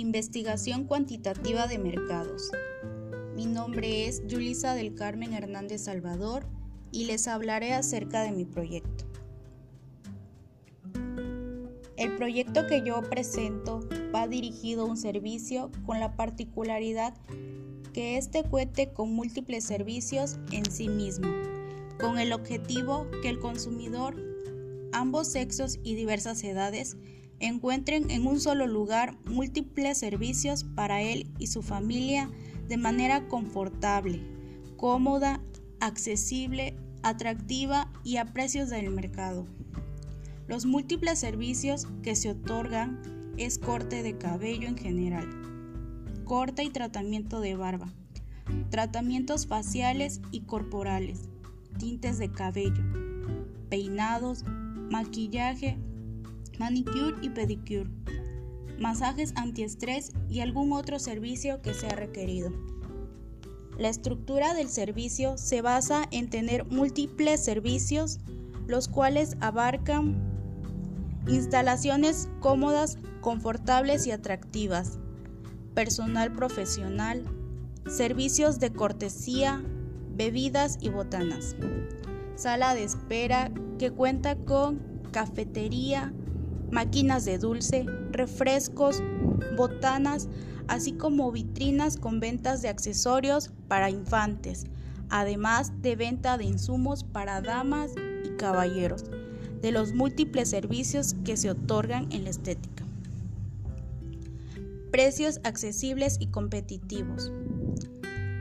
[0.00, 2.50] Investigación cuantitativa de mercados.
[3.36, 6.46] Mi nombre es Yulisa del Carmen Hernández Salvador
[6.90, 9.04] y les hablaré acerca de mi proyecto.
[11.98, 17.12] El proyecto que yo presento va dirigido a un servicio con la particularidad
[17.92, 21.28] que éste cuente con múltiples servicios en sí mismo,
[22.00, 24.16] con el objetivo que el consumidor,
[24.92, 26.96] ambos sexos y diversas edades,
[27.40, 32.30] encuentren en un solo lugar múltiples servicios para él y su familia
[32.68, 34.22] de manera confortable,
[34.76, 35.40] cómoda,
[35.80, 39.46] accesible, atractiva y a precios del mercado.
[40.46, 43.00] Los múltiples servicios que se otorgan
[43.36, 45.28] es corte de cabello en general,
[46.24, 47.88] corte y tratamiento de barba,
[48.68, 51.28] tratamientos faciales y corporales,
[51.78, 52.82] tintes de cabello,
[53.68, 54.44] peinados,
[54.90, 55.78] maquillaje,
[56.60, 57.88] manicure y pedicure,
[58.78, 62.52] masajes antiestrés y algún otro servicio que sea requerido.
[63.78, 68.20] La estructura del servicio se basa en tener múltiples servicios,
[68.66, 70.22] los cuales abarcan
[71.26, 74.98] instalaciones cómodas, confortables y atractivas,
[75.72, 77.24] personal profesional,
[77.88, 79.64] servicios de cortesía,
[80.14, 81.56] bebidas y botanas,
[82.34, 86.12] sala de espera que cuenta con cafetería,
[86.70, 89.02] máquinas de dulce, refrescos,
[89.56, 90.28] botanas,
[90.68, 94.66] así como vitrinas con ventas de accesorios para infantes,
[95.08, 97.92] además de venta de insumos para damas
[98.24, 99.04] y caballeros,
[99.60, 102.84] de los múltiples servicios que se otorgan en la estética.
[104.90, 107.32] Precios accesibles y competitivos.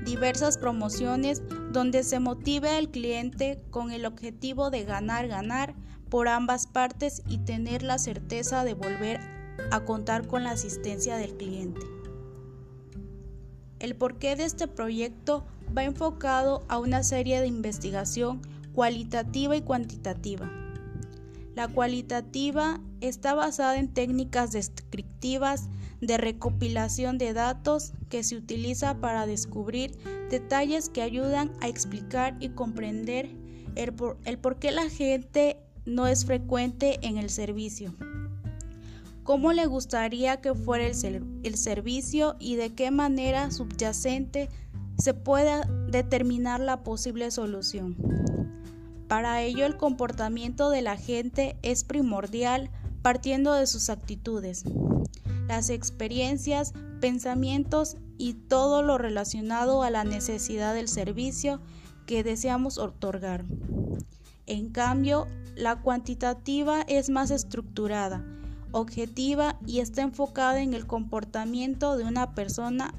[0.06, 5.76] Diversas promociones donde se motive al cliente con el objetivo de ganar, ganar
[6.10, 9.20] por ambas partes y tener la certeza de volver
[9.72, 11.82] a contar con la asistencia del cliente.
[13.80, 15.46] El porqué de este proyecto
[15.76, 18.42] va enfocado a una serie de investigación
[18.74, 20.52] cualitativa y cuantitativa.
[21.56, 25.70] La cualitativa está basada en técnicas descriptivas
[26.02, 29.98] de recopilación de datos que se utiliza para descubrir
[30.30, 33.30] detalles que ayudan a explicar y comprender
[33.76, 37.94] el por, el qué la gente no es frecuente en el servicio.
[39.24, 44.50] ¿Cómo le gustaría que fuera el, el servicio y de qué manera subyacente
[44.98, 47.96] se pueda determinar la posible solución?
[49.08, 52.70] Para ello el comportamiento de la gente es primordial
[53.02, 54.66] partiendo de sus actitudes,
[55.48, 61.60] las experiencias, pensamientos y todo lo relacionado a la necesidad del servicio
[62.06, 63.46] que deseamos otorgar.
[64.50, 68.26] En cambio, la cuantitativa es más estructurada,
[68.72, 72.96] objetiva y está enfocada en el comportamiento de una persona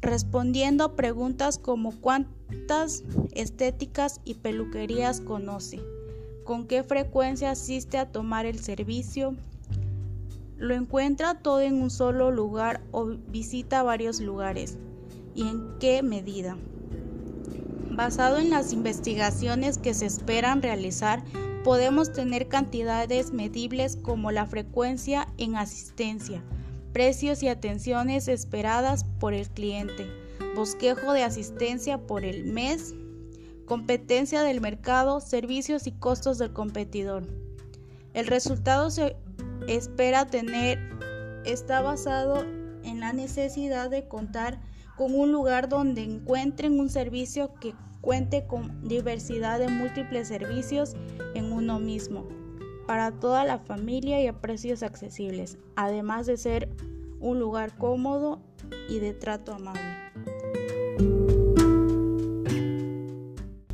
[0.00, 3.02] respondiendo a preguntas como cuántas
[3.34, 5.80] estéticas y peluquerías conoce,
[6.44, 9.34] con qué frecuencia asiste a tomar el servicio,
[10.58, 14.78] lo encuentra todo en un solo lugar o visita varios lugares
[15.34, 16.56] y en qué medida.
[17.96, 21.22] Basado en las investigaciones que se esperan realizar,
[21.62, 26.42] podemos tener cantidades medibles como la frecuencia en asistencia,
[26.92, 30.08] precios y atenciones esperadas por el cliente,
[30.56, 32.94] bosquejo de asistencia por el mes,
[33.64, 37.22] competencia del mercado, servicios y costos del competidor.
[38.12, 39.14] El resultado se
[39.68, 40.80] espera tener
[41.44, 42.42] está basado
[42.82, 44.58] en la necesidad de contar
[44.96, 50.94] con un lugar donde encuentren un servicio que cuente con diversidad de múltiples servicios
[51.34, 52.28] en uno mismo,
[52.86, 56.68] para toda la familia y a precios accesibles, además de ser
[57.20, 58.42] un lugar cómodo
[58.88, 60.03] y de trato amable.